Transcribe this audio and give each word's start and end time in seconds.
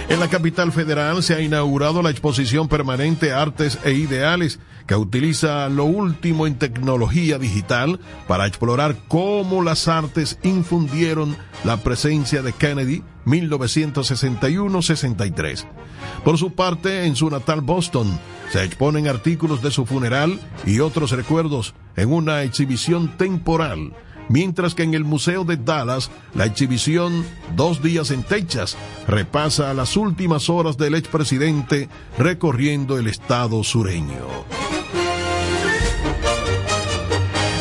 En 0.08 0.20
la 0.20 0.28
capital 0.28 0.72
federal 0.72 1.22
se 1.22 1.34
ha 1.34 1.40
inaugurado 1.40 2.02
la 2.02 2.10
exposición 2.10 2.68
permanente 2.68 3.32
Artes 3.32 3.78
e 3.82 3.92
Ideales, 3.92 4.60
que 4.86 4.96
utiliza 4.96 5.68
lo 5.68 5.84
último 5.84 6.46
en 6.46 6.58
tecnología 6.58 7.38
digital 7.38 8.00
para 8.26 8.46
explorar 8.46 8.96
cómo 9.08 9.62
las 9.62 9.88
artes 9.88 10.38
infundieron 10.42 11.36
la 11.64 11.76
presencia 11.78 12.42
de 12.42 12.52
Kennedy 12.52 13.02
1961-63. 13.26 15.64
Por 16.24 16.38
su 16.38 16.52
parte, 16.52 17.06
en 17.06 17.16
su 17.16 17.28
natal 17.30 17.60
Boston, 17.60 18.18
se 18.50 18.64
exponen 18.64 19.08
artículos 19.08 19.62
de 19.62 19.70
su 19.70 19.86
funeral 19.86 20.40
y 20.66 20.80
otros 20.80 21.12
recuerdos 21.12 21.74
en 21.96 22.12
una 22.12 22.42
exhibición 22.42 23.16
temporal 23.16 23.92
mientras 24.28 24.74
que 24.74 24.82
en 24.82 24.94
el 24.94 25.04
Museo 25.04 25.44
de 25.44 25.56
Dallas 25.56 26.10
la 26.34 26.46
exhibición 26.46 27.24
Dos 27.56 27.82
días 27.82 28.10
en 28.10 28.22
Texas 28.22 28.76
repasa 29.06 29.74
las 29.74 29.96
últimas 29.96 30.48
horas 30.48 30.78
del 30.78 30.94
expresidente 30.94 31.88
recorriendo 32.18 32.98
el 32.98 33.08
estado 33.08 33.62
sureño. 33.62 34.26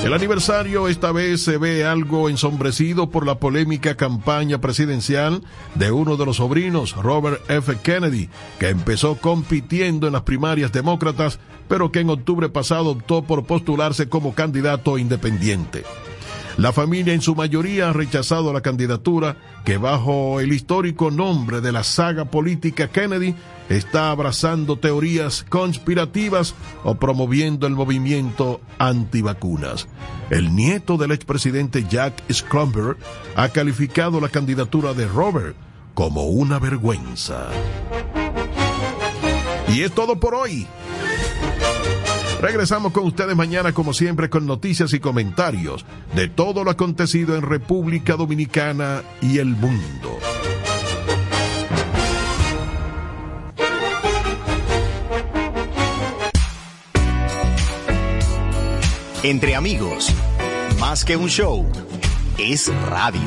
El 0.03 0.13
aniversario 0.13 0.87
esta 0.87 1.11
vez 1.11 1.43
se 1.43 1.57
ve 1.57 1.85
algo 1.85 2.27
ensombrecido 2.27 3.11
por 3.11 3.25
la 3.25 3.35
polémica 3.35 3.95
campaña 3.95 4.59
presidencial 4.59 5.43
de 5.75 5.91
uno 5.91 6.17
de 6.17 6.25
los 6.25 6.37
sobrinos, 6.37 6.95
Robert 6.95 7.41
F. 7.49 7.77
Kennedy, 7.83 8.27
que 8.59 8.69
empezó 8.69 9.17
compitiendo 9.17 10.07
en 10.07 10.13
las 10.13 10.23
primarias 10.23 10.71
demócratas, 10.71 11.39
pero 11.67 11.91
que 11.91 11.99
en 11.99 12.09
octubre 12.09 12.49
pasado 12.49 12.89
optó 12.89 13.23
por 13.23 13.45
postularse 13.45 14.09
como 14.09 14.33
candidato 14.33 14.97
independiente. 14.97 15.83
La 16.61 16.71
familia 16.71 17.15
en 17.15 17.21
su 17.21 17.33
mayoría 17.33 17.89
ha 17.89 17.93
rechazado 17.93 18.53
la 18.53 18.61
candidatura 18.61 19.35
que 19.65 19.77
bajo 19.77 20.39
el 20.39 20.53
histórico 20.53 21.09
nombre 21.09 21.59
de 21.59 21.71
la 21.71 21.83
saga 21.83 22.25
política 22.25 22.87
Kennedy 22.87 23.33
está 23.67 24.11
abrazando 24.11 24.77
teorías 24.77 25.43
conspirativas 25.49 26.53
o 26.83 26.93
promoviendo 26.93 27.65
el 27.65 27.73
movimiento 27.73 28.61
antivacunas. 28.77 29.87
El 30.29 30.55
nieto 30.55 30.97
del 30.97 31.13
expresidente 31.13 31.83
Jack 31.89 32.21
Schlumberger 32.31 32.97
ha 33.35 33.49
calificado 33.49 34.21
la 34.21 34.29
candidatura 34.29 34.93
de 34.93 35.07
Robert 35.07 35.55
como 35.95 36.27
una 36.27 36.59
vergüenza. 36.59 37.47
Y 39.67 39.81
es 39.81 39.91
todo 39.93 40.19
por 40.19 40.35
hoy. 40.35 40.67
Regresamos 42.41 42.91
con 42.91 43.05
ustedes 43.05 43.35
mañana 43.35 43.71
como 43.71 43.93
siempre 43.93 44.31
con 44.31 44.47
noticias 44.47 44.93
y 44.93 44.99
comentarios 44.99 45.85
de 46.15 46.27
todo 46.27 46.63
lo 46.63 46.71
acontecido 46.71 47.35
en 47.35 47.43
República 47.43 48.15
Dominicana 48.15 49.03
y 49.21 49.37
el 49.37 49.49
mundo. 49.49 50.17
Entre 59.21 59.55
amigos, 59.55 60.11
más 60.79 61.05
que 61.05 61.15
un 61.15 61.29
show, 61.29 61.71
es 62.39 62.73
radio. 62.89 63.21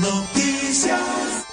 Noticias. 0.00 1.46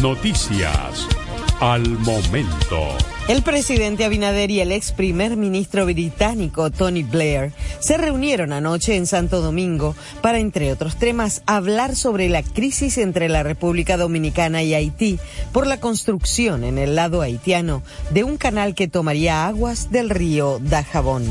Noticias 0.00 1.13
al 1.60 1.88
momento. 2.00 2.88
El 3.26 3.42
presidente 3.42 4.04
Abinader 4.04 4.50
y 4.50 4.60
el 4.60 4.70
ex 4.70 4.92
primer 4.92 5.36
ministro 5.36 5.86
británico 5.86 6.70
Tony 6.70 7.02
Blair 7.02 7.52
se 7.80 7.96
reunieron 7.96 8.52
anoche 8.52 8.96
en 8.96 9.06
Santo 9.06 9.40
Domingo 9.40 9.96
para, 10.20 10.38
entre 10.38 10.70
otros 10.70 10.96
temas, 10.96 11.42
hablar 11.46 11.96
sobre 11.96 12.28
la 12.28 12.42
crisis 12.42 12.98
entre 12.98 13.30
la 13.30 13.42
República 13.42 13.96
Dominicana 13.96 14.62
y 14.62 14.74
Haití 14.74 15.18
por 15.52 15.66
la 15.66 15.80
construcción 15.80 16.64
en 16.64 16.76
el 16.76 16.96
lado 16.96 17.22
haitiano 17.22 17.82
de 18.10 18.24
un 18.24 18.36
canal 18.36 18.74
que 18.74 18.88
tomaría 18.88 19.46
aguas 19.46 19.90
del 19.90 20.10
río 20.10 20.58
Dajabón. 20.60 21.24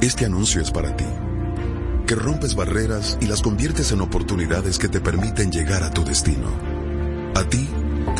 Este 0.00 0.24
anuncio 0.24 0.62
es 0.62 0.70
para 0.70 0.96
ti, 0.96 1.04
que 2.06 2.14
rompes 2.14 2.54
barreras 2.54 3.18
y 3.20 3.26
las 3.26 3.42
conviertes 3.42 3.92
en 3.92 4.00
oportunidades 4.00 4.78
que 4.78 4.88
te 4.88 5.00
permiten 5.00 5.52
llegar 5.52 5.82
a 5.82 5.90
tu 5.90 6.04
destino. 6.04 6.48
A 7.34 7.44
ti, 7.44 7.68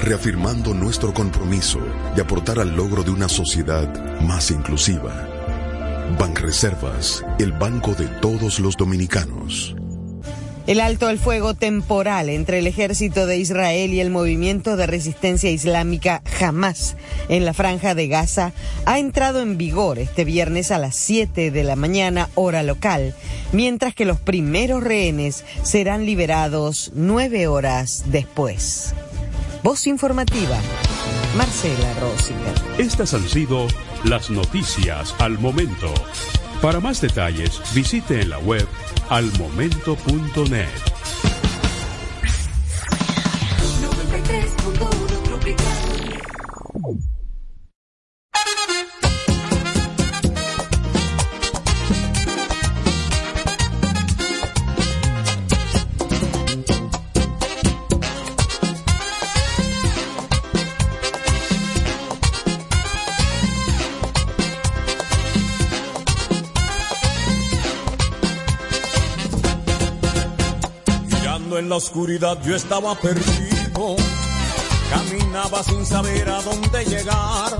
reafirmando 0.00 0.74
nuestro 0.74 1.12
compromiso 1.12 1.78
de 2.14 2.22
aportar 2.22 2.58
al 2.58 2.74
logro 2.74 3.02
de 3.02 3.10
una 3.10 3.28
sociedad 3.28 4.20
más 4.22 4.50
inclusiva. 4.50 5.28
Banreservas, 6.18 7.24
el 7.38 7.52
banco 7.52 7.94
de 7.94 8.06
todos 8.06 8.60
los 8.60 8.76
dominicanos. 8.76 9.74
El 10.66 10.80
alto 10.80 11.08
al 11.08 11.18
fuego 11.18 11.54
temporal 11.54 12.28
entre 12.28 12.60
el 12.60 12.68
ejército 12.68 13.26
de 13.26 13.36
Israel 13.36 13.92
y 13.92 14.00
el 14.00 14.10
movimiento 14.10 14.76
de 14.76 14.86
resistencia 14.86 15.50
islámica 15.50 16.22
Hamas 16.40 16.96
en 17.28 17.44
la 17.44 17.52
franja 17.52 17.96
de 17.96 18.06
Gaza 18.06 18.52
ha 18.84 19.00
entrado 19.00 19.40
en 19.40 19.58
vigor 19.58 19.98
este 19.98 20.24
viernes 20.24 20.70
a 20.70 20.78
las 20.78 20.94
7 20.94 21.50
de 21.50 21.64
la 21.64 21.74
mañana 21.74 22.28
hora 22.36 22.62
local, 22.62 23.14
mientras 23.50 23.92
que 23.92 24.04
los 24.04 24.20
primeros 24.20 24.84
rehenes 24.84 25.44
serán 25.64 26.06
liberados 26.06 26.92
nueve 26.94 27.48
horas 27.48 28.04
después. 28.06 28.94
Voz 29.62 29.86
informativa, 29.86 30.58
Marcela 31.36 31.94
Rosica. 32.00 32.52
Estas 32.78 33.14
han 33.14 33.28
sido 33.28 33.68
las 34.02 34.28
noticias 34.28 35.14
al 35.20 35.38
momento. 35.38 35.94
Para 36.60 36.80
más 36.80 37.00
detalles, 37.00 37.60
visite 37.72 38.20
en 38.20 38.30
la 38.30 38.40
web 38.40 38.66
almomento.net. 39.08 41.01
oscuridad 71.82 72.38
yo 72.44 72.54
estaba 72.54 72.94
perdido, 72.94 73.96
caminaba 74.88 75.64
sin 75.64 75.84
saber 75.84 76.28
a 76.28 76.40
dónde 76.40 76.84
llegar. 76.84 77.56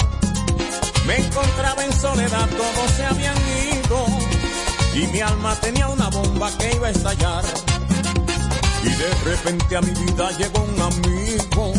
Me 1.06 1.16
encontraba 1.16 1.84
en 1.84 1.92
soledad, 1.92 2.48
todos 2.50 2.90
se 2.92 3.04
habían 3.04 3.36
ido 3.74 4.06
y 4.94 5.08
mi 5.08 5.20
alma 5.20 5.56
tenía 5.56 5.88
una 5.88 6.08
bomba 6.08 6.48
que 6.56 6.70
iba 6.76 6.86
a 6.86 6.90
estallar. 6.90 7.44
Y 8.84 8.90
de 8.90 9.10
repente 9.24 9.76
a 9.76 9.80
mi 9.80 9.90
vida 9.90 10.30
llegó 10.38 10.60
un 10.62 10.80
amigo 10.80 11.72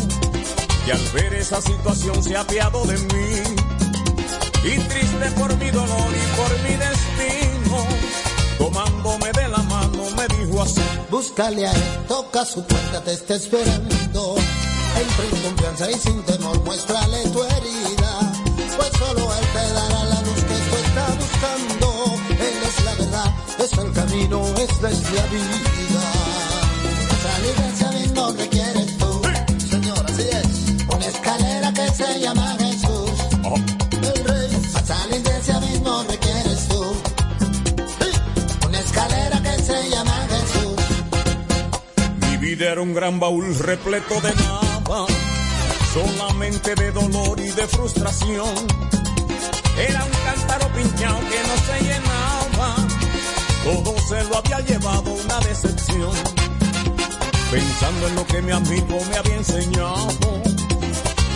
y 0.86 0.90
al 0.90 1.00
ver 1.14 1.32
esa 1.34 1.62
situación 1.62 2.22
se 2.22 2.36
ha 2.36 2.40
apiado 2.42 2.84
de 2.84 2.98
mí. 2.98 3.40
Y 4.64 4.78
triste 4.78 5.30
por 5.38 5.56
mi 5.56 5.70
dolor 5.70 5.83
Búscale 11.24 11.66
a 11.66 11.72
él, 11.72 11.82
toca 12.06 12.44
su 12.44 12.62
puerta, 12.64 13.02
te 13.02 13.14
está 13.14 13.34
esperando. 13.36 14.34
Entra 15.00 15.24
en 15.24 15.42
confianza 15.42 15.90
y 15.90 15.94
sin 15.94 16.22
temor, 16.24 16.62
muéstrale 16.64 17.22
tu 17.30 17.42
herida. 17.42 18.32
Pues 18.76 18.90
solo 18.98 19.32
él 19.32 19.46
te 19.54 19.72
dará 19.72 20.04
la 20.04 20.20
luz 20.20 20.44
que 20.44 20.54
tú 20.54 20.76
estás 20.84 21.18
buscando. 21.18 22.14
Él 22.28 22.58
es 22.68 22.84
la 22.84 22.94
verdad, 22.96 23.34
es 23.58 23.72
el 23.72 23.92
camino, 23.92 24.44
es 24.58 24.82
la 24.82 24.90
vida. 24.90 25.93
Era 42.74 42.82
un 42.82 42.92
gran 42.92 43.20
baúl 43.20 43.56
repleto 43.56 44.20
de 44.20 44.34
nada, 44.34 45.06
solamente 45.92 46.74
de 46.74 46.90
dolor 46.90 47.38
y 47.38 47.50
de 47.50 47.68
frustración. 47.68 48.52
Era 49.78 50.04
un 50.04 50.10
cántaro 50.24 50.66
pinchado 50.74 51.20
que 51.20 51.40
no 51.46 51.56
se 51.66 51.84
llenaba, 51.84 52.74
todo 53.62 53.94
se 54.08 54.24
lo 54.24 54.38
había 54.38 54.58
llevado 54.62 55.12
una 55.12 55.38
decepción. 55.46 56.16
Pensando 57.52 58.08
en 58.08 58.14
lo 58.16 58.26
que 58.26 58.42
mi 58.42 58.50
amigo 58.50 58.98
me 59.08 59.18
había 59.18 59.36
enseñado, 59.36 60.42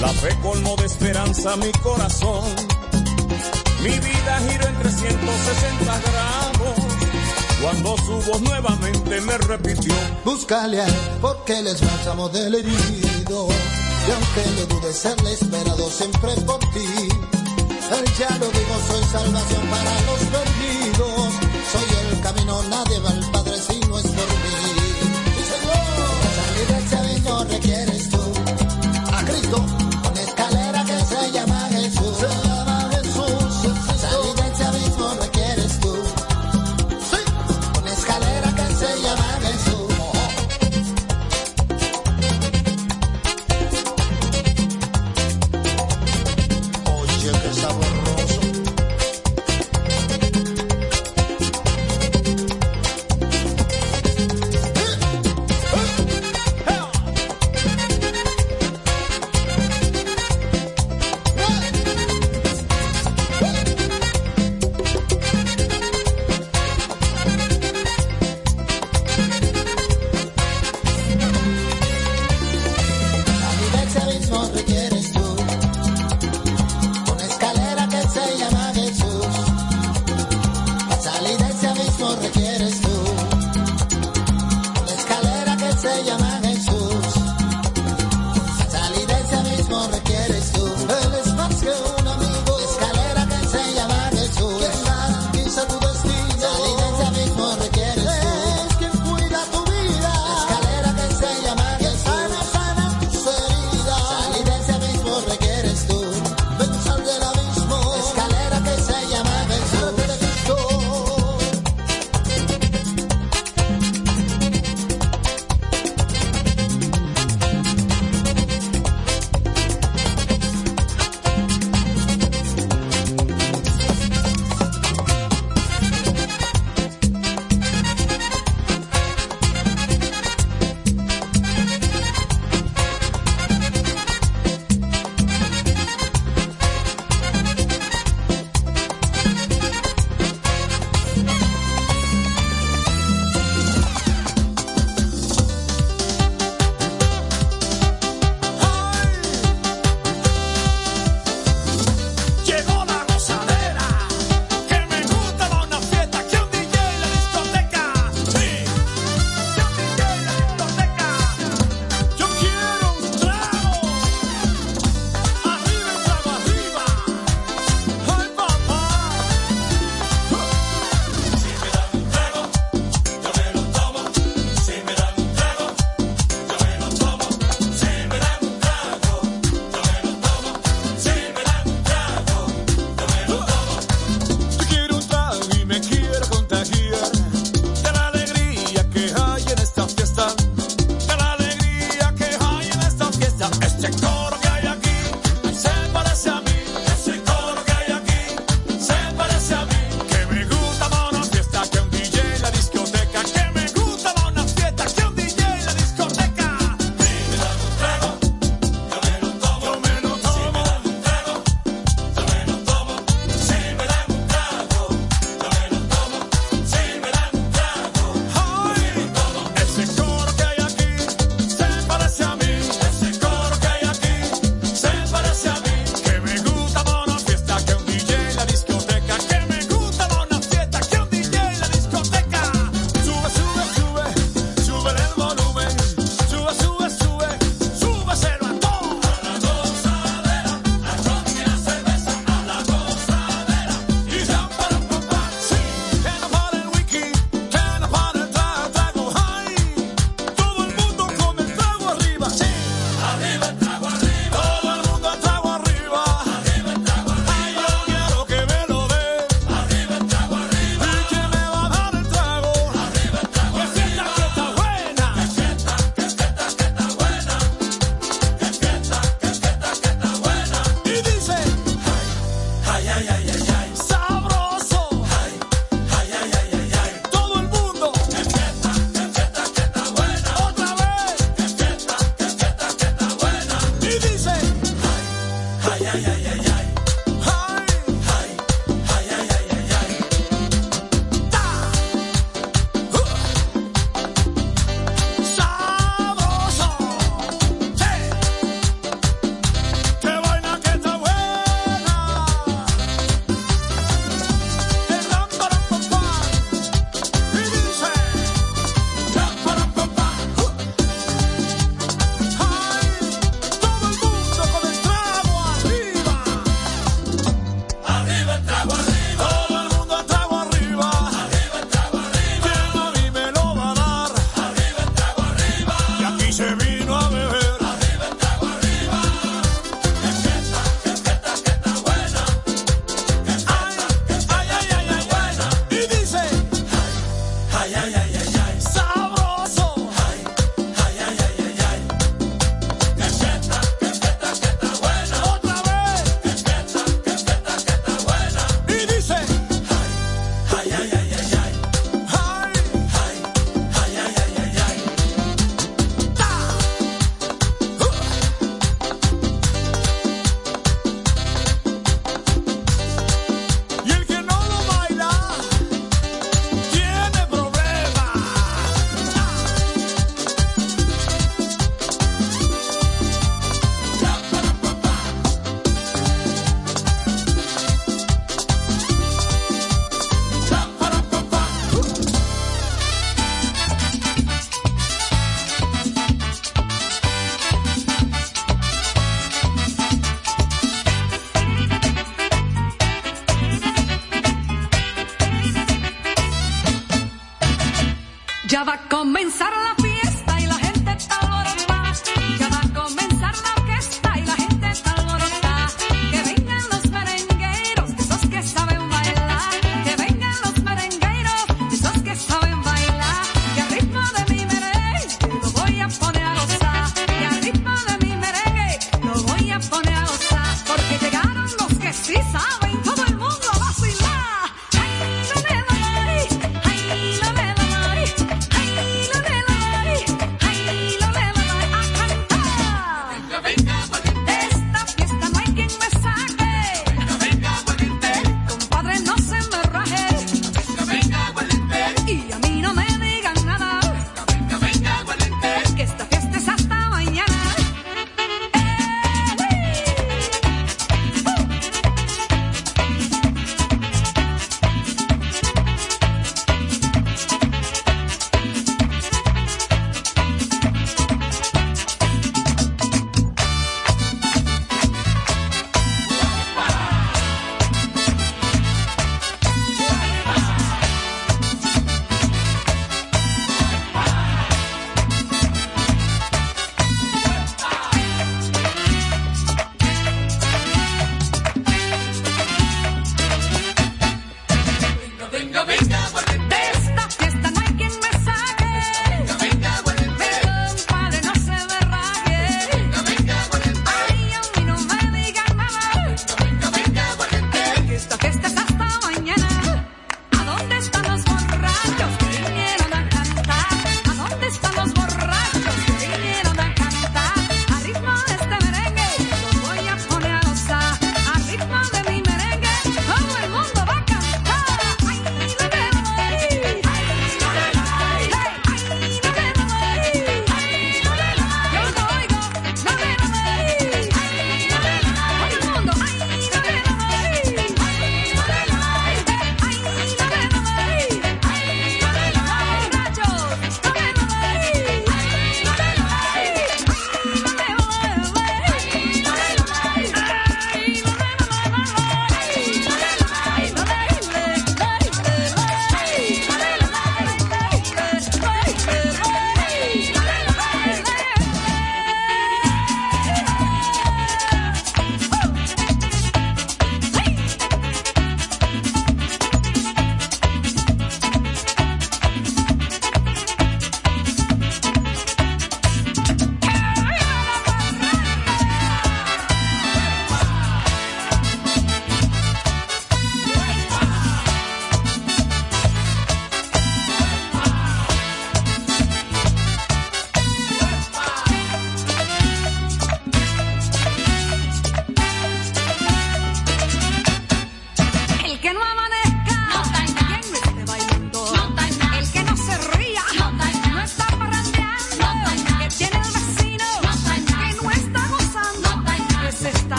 la 0.00 0.08
fe 0.08 0.36
colmó 0.42 0.74
de 0.74 0.86
esperanza 0.86 1.54
mi 1.56 1.70
corazón. 1.84 2.52
Mi 3.80 3.90
vida 3.90 4.40
giró 4.48 4.66
en 4.66 4.78
360 4.80 6.00
grados 6.00 6.47
cuando 7.62 7.96
su 7.98 8.30
voz 8.30 8.40
nuevamente 8.40 9.20
me 9.20 9.38
repitió. 9.38 9.94
Búscale 10.24 10.82
porque 11.20 11.58
él 11.58 11.66
es 11.66 11.80
bálsamo 11.80 12.28
del 12.28 12.54
herido. 12.54 13.48
Y 14.06 14.10
aunque 14.10 14.50
le 14.56 14.66
dudes, 14.66 15.06
ha 15.06 15.12
esperado 15.28 15.90
siempre 15.90 16.32
por 16.46 16.58
ti. 16.72 17.08
Él 17.90 18.04
ya 18.18 18.28
lo 18.38 18.46
digo, 18.50 18.74
soy 18.88 19.04
salvación 19.04 19.62
para 19.70 20.00
los 20.02 20.20
perdidos. 20.34 21.32
Soy 21.72 21.88
el 22.12 22.20
camino, 22.20 22.62
nadie 22.64 22.98
va 23.00 23.10
al 23.10 23.30
Padre 23.30 23.56
si 23.58 23.80
no 23.80 23.98
es 23.98 24.06
por 24.06 24.28
mí. 24.42 24.56
Sí, 25.36 25.42
Señor. 25.52 25.98
Salir 26.36 26.66
de 26.68 26.78
ese 26.84 26.96
abismo 26.96 27.44
requieres 27.44 28.08
tú. 28.10 28.20
A 29.12 29.24
Cristo, 29.24 29.64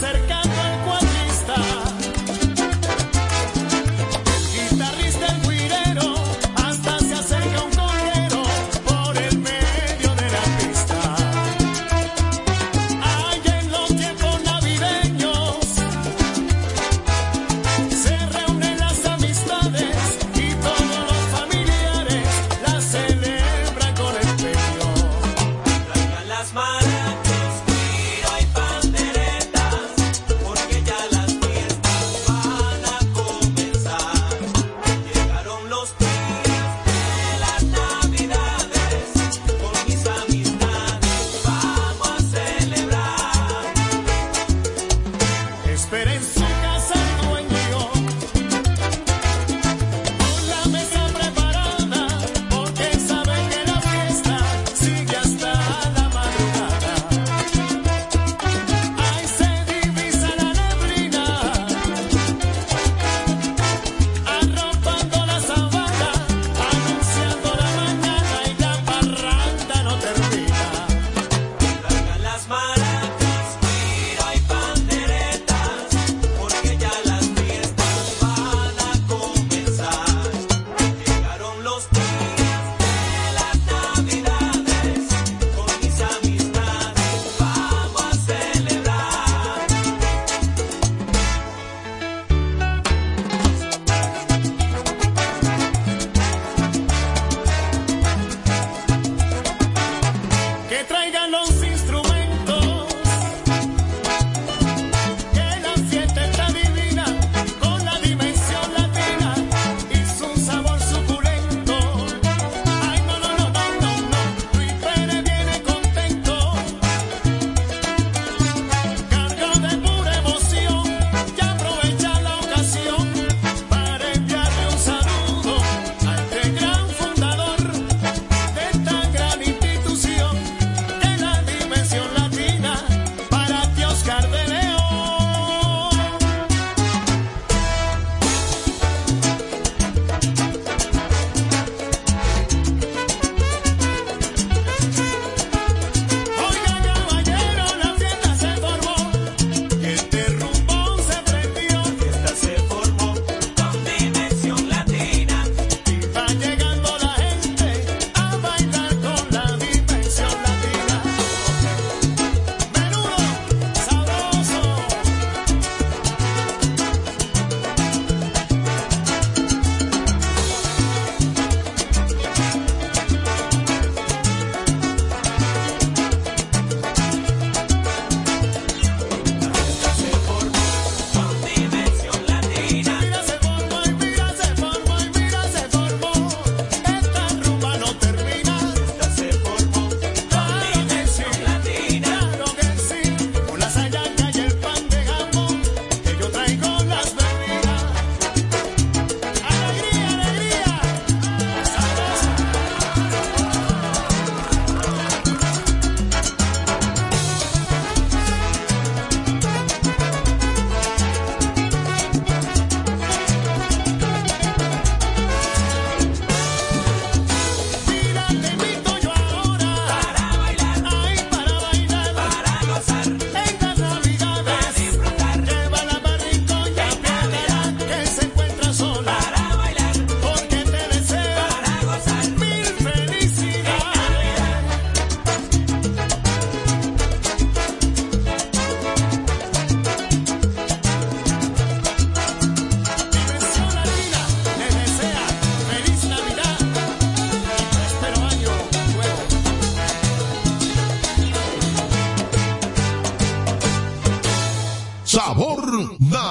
Se 0.00 0.33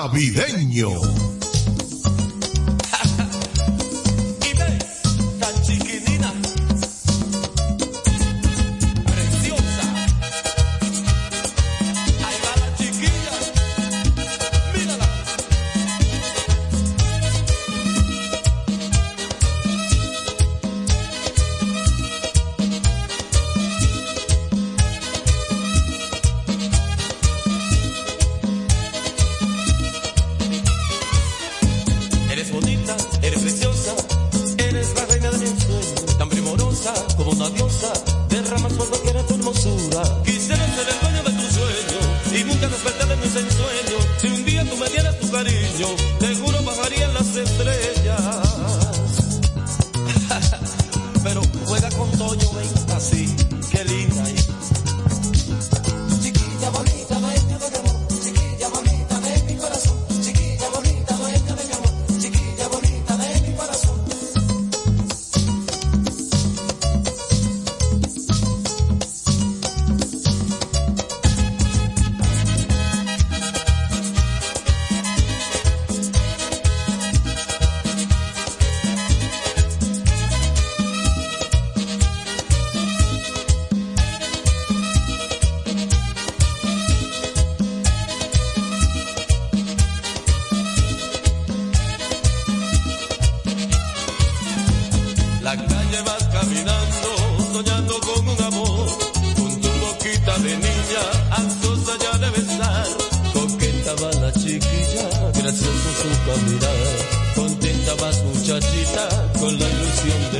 navideño. 0.03 1.32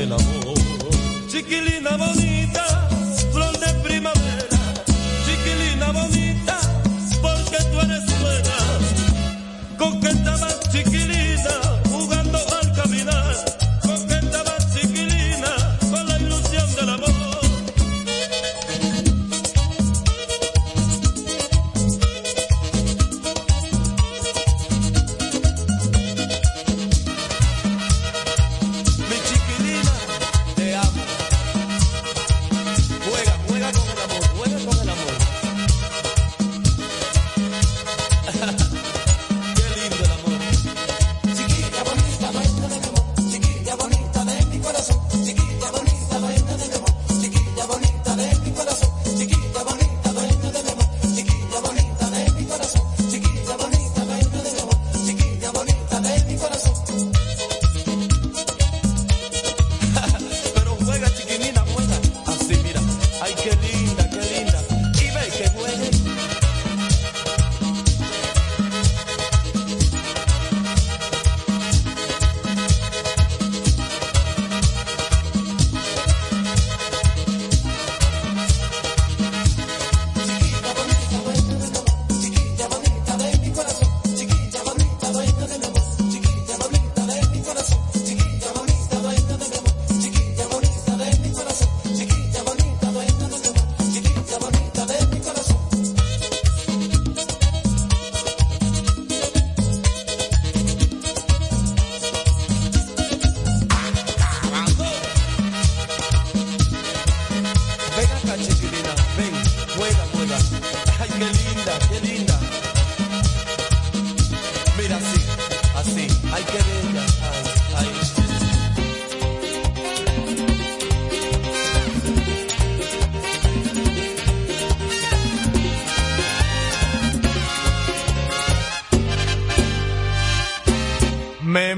del. 0.06 0.43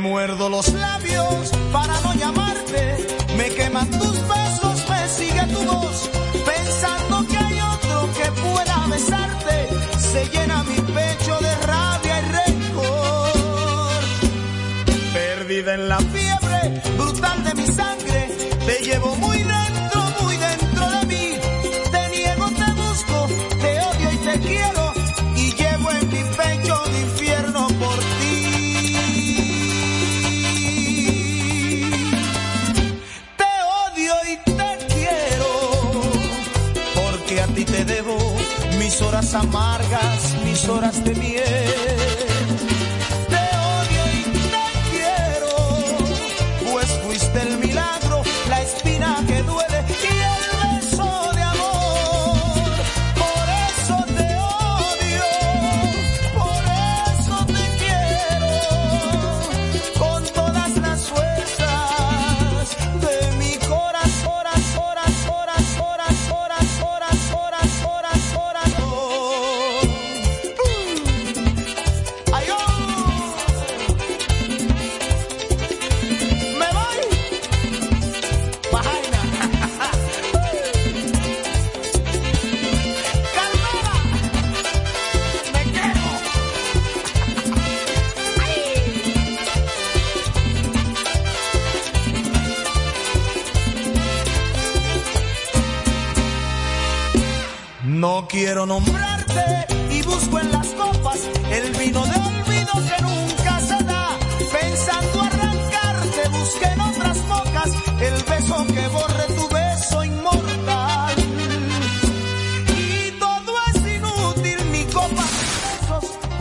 muerdo 0.06 0.48
los 0.48 0.72
labios. 0.72 1.55
amargas, 39.36 40.36
mis 40.44 40.68
horas 40.68 41.04
de 41.04 41.14
miel. 41.14 41.75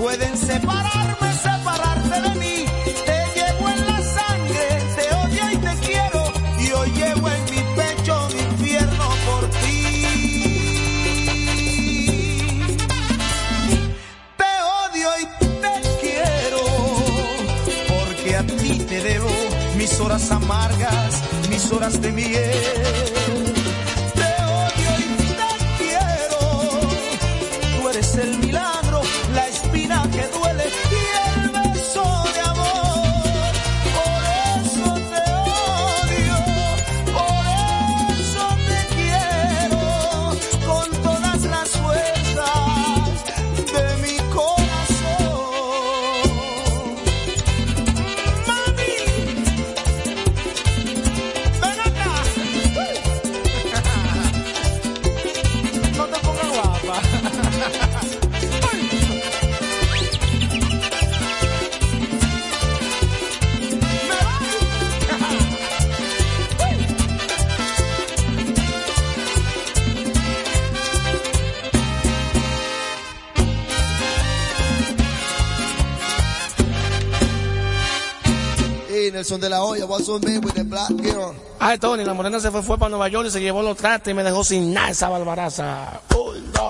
pueden 0.05 0.37
separarme. 0.37 1.24
De 79.25 79.49
la 79.49 79.63
olla, 79.63 79.87
what's 79.87 80.07
on 80.07 80.21
me? 80.21 80.39
Ay, 81.59 81.79
Tony, 81.79 82.03
la 82.05 82.13
morena 82.13 82.39
se 82.39 82.51
fue, 82.51 82.61
fue 82.61 82.77
para 82.77 82.89
Nueva 82.89 83.07
York 83.07 83.27
y 83.27 83.31
se 83.31 83.41
llevó 83.41 83.63
los 83.63 83.75
trastes 83.75 84.11
y 84.11 84.13
me 84.13 84.23
dejó 84.23 84.43
sin 84.43 84.71
nada 84.71 84.91
esa 84.91 85.09
barbaraza. 85.09 85.99
Oh, 86.15 86.31
no. 86.53 86.69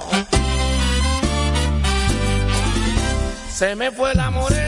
Se 3.52 3.76
me 3.76 3.91
fue 3.91 4.15
la 4.15 4.32
morena. 4.32 4.64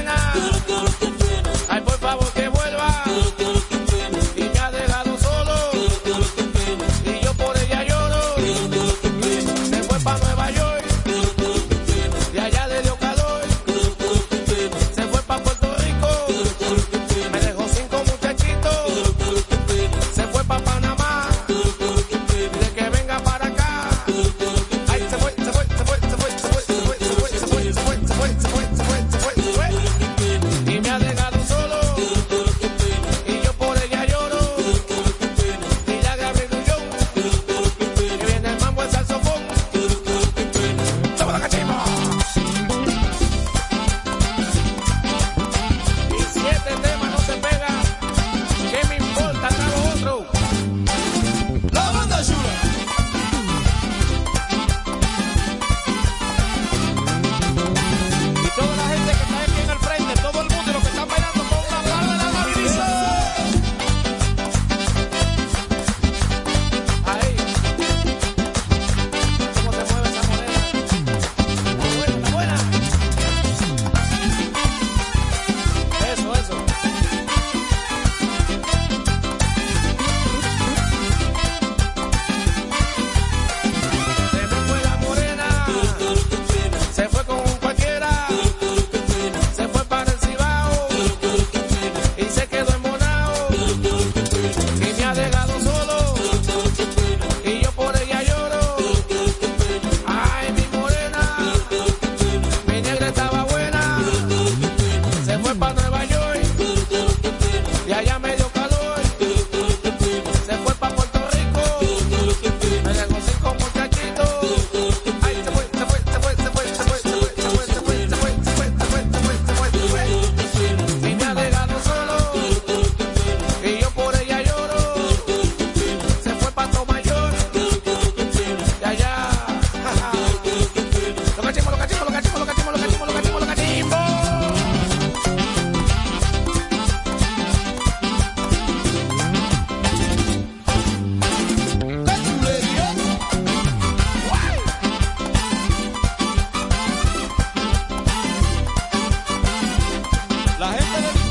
Thank 150.90 151.22
you. 151.22 151.27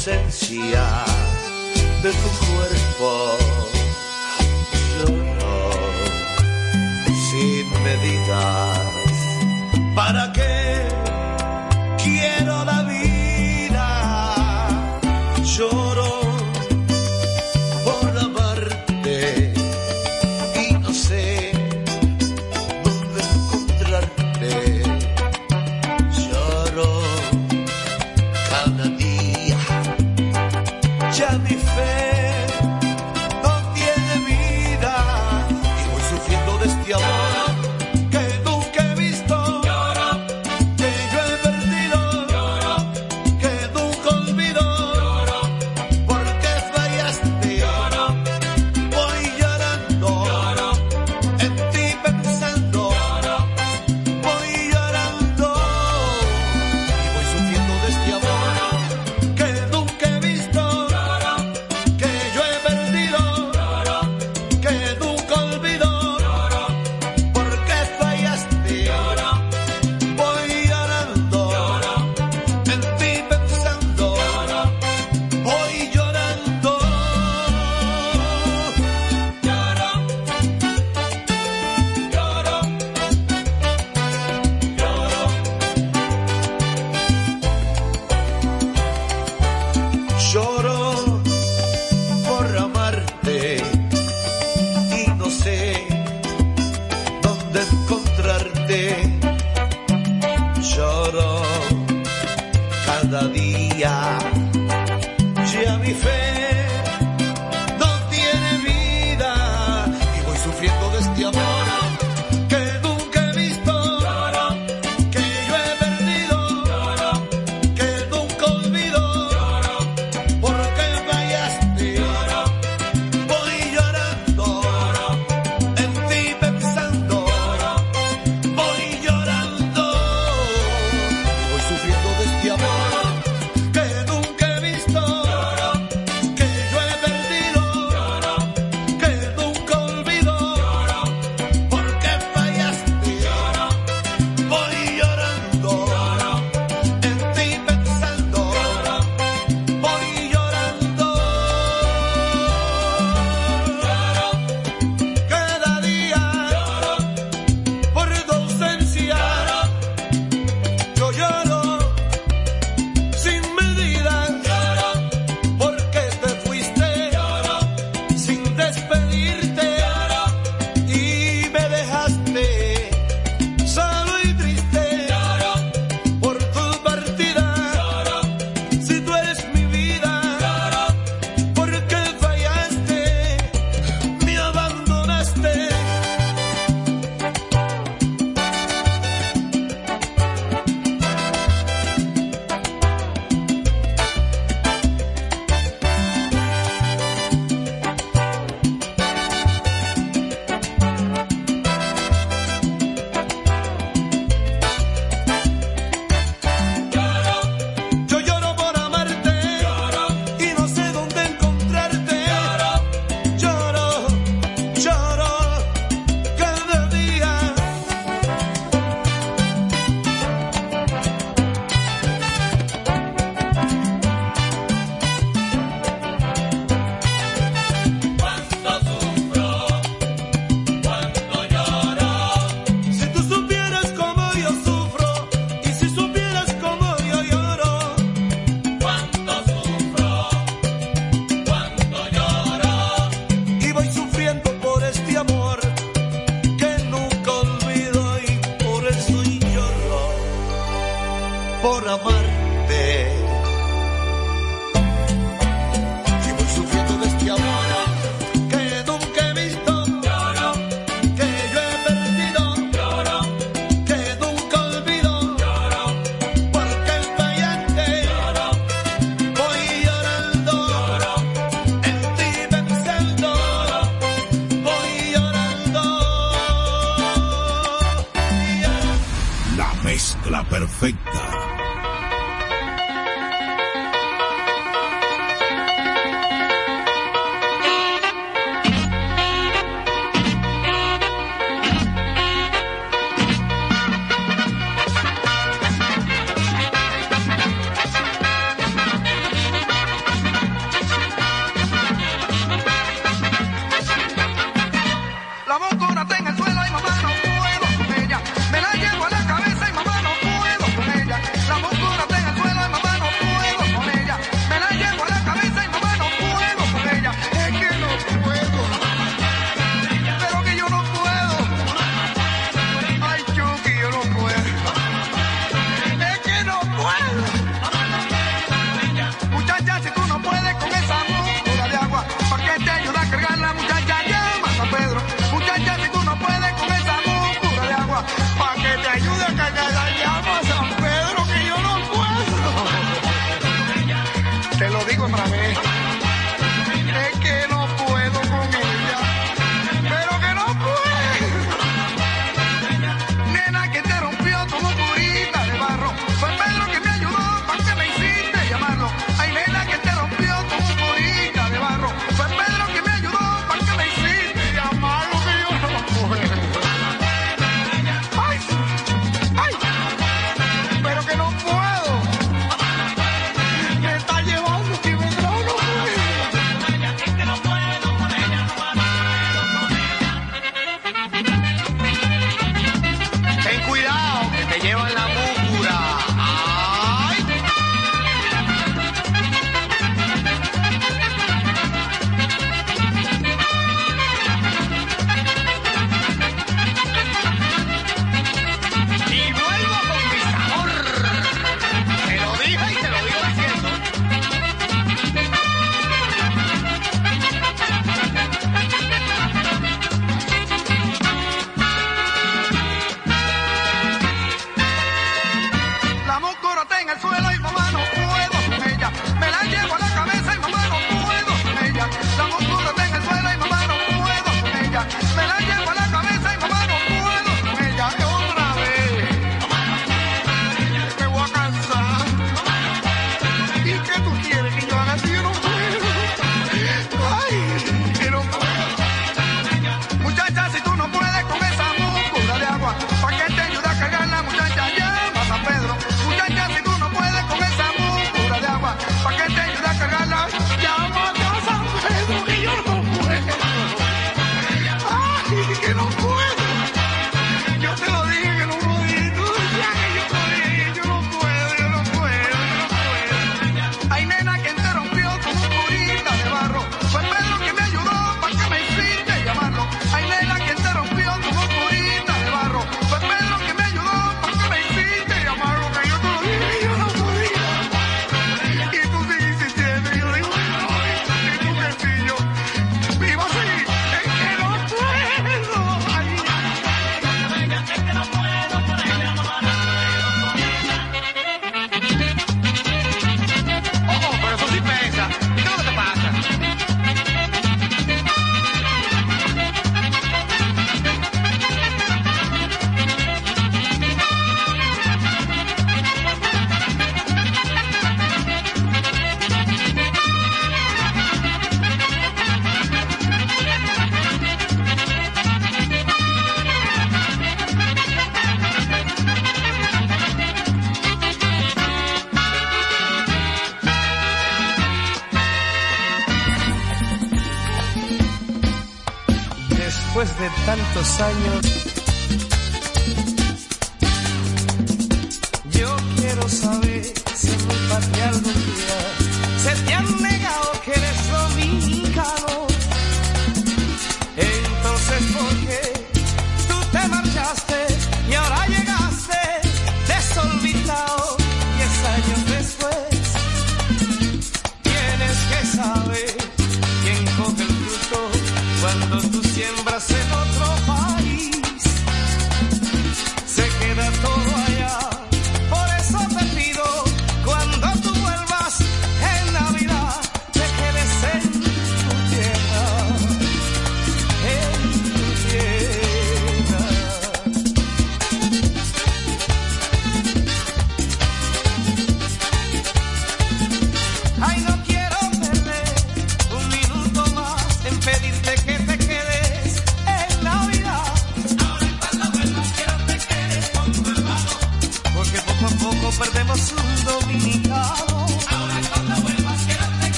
Ausencia 0.00 1.04
de 2.02 2.10
tu 2.10 2.28
cuerpo. 2.46 3.36
Lloro 4.96 5.70
sin 7.28 7.66
medidas. 7.84 8.78
¿Para 9.94 10.32
qué 10.32 10.69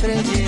frente 0.00 0.43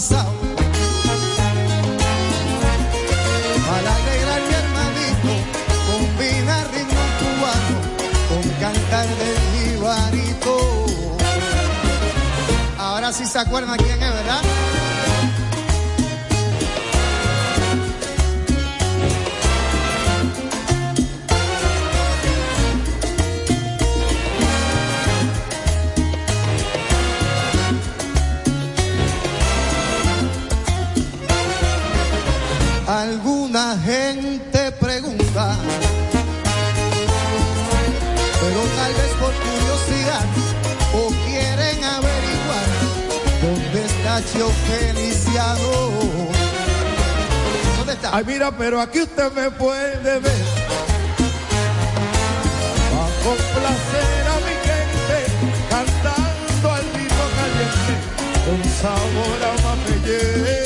nossa. 0.00 0.39
muchacho 44.20 44.52
¿Dónde 47.78 47.92
está? 47.94 48.16
Ay, 48.16 48.24
mira, 48.26 48.50
pero 48.50 48.80
aquí 48.80 49.00
usted 49.02 49.32
me 49.32 49.50
puede 49.50 50.18
ver. 50.18 50.44
Va 52.92 53.06
a 53.06 53.10
complacer 53.24 54.22
a 54.28 54.36
mi 54.46 54.54
gente 54.68 55.18
cantando 55.70 56.72
al 56.72 56.84
vino 56.96 57.24
caliente 57.36 57.94
con 58.44 58.60
sabor 58.80 59.40
a 59.44 59.52
mapellé. 59.62 60.59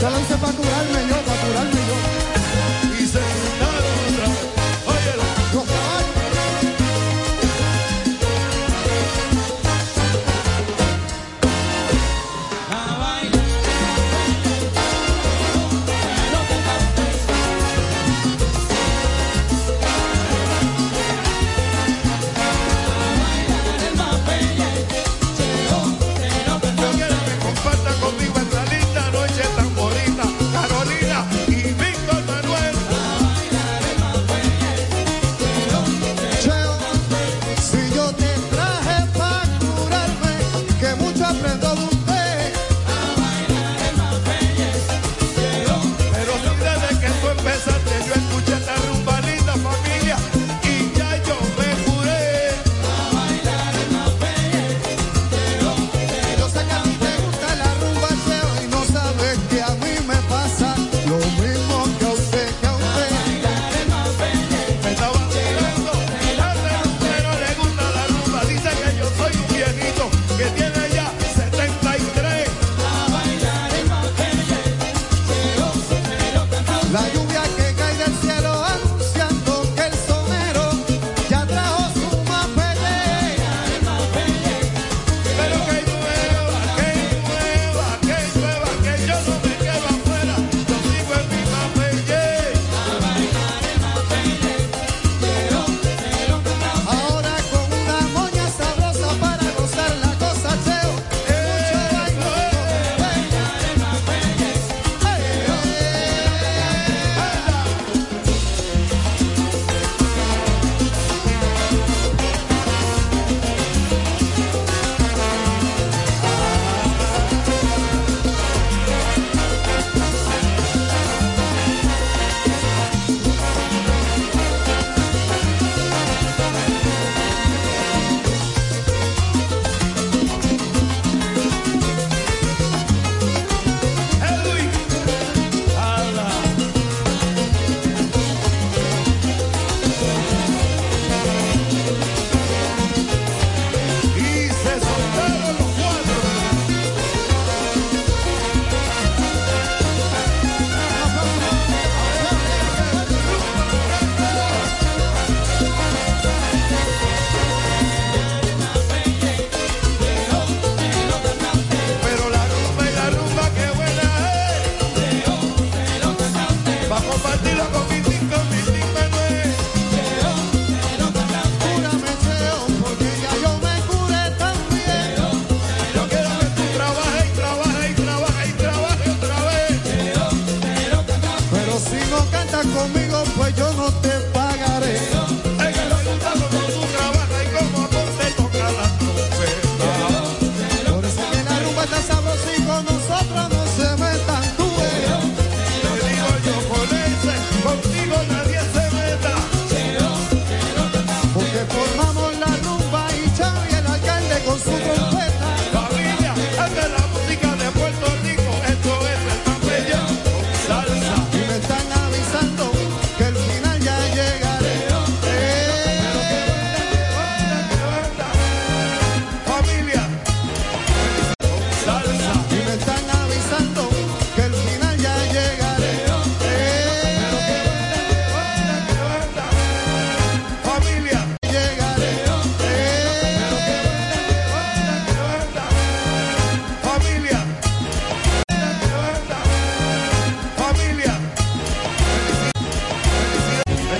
Yo 0.00 0.10
lo 0.10 0.20
hice 0.20 0.36
para 0.36 0.52
curarme 0.52 1.08
yo, 1.08 1.16
para 1.22 1.40
curarme 1.40 1.80
yo. 1.88 2.13